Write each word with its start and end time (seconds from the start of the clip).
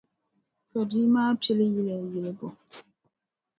Ka 0.71 0.79
bia 0.89 1.07
maa 1.13 1.31
pili 1.41 1.65
yila 1.73 1.93
yilibu. 2.01 2.47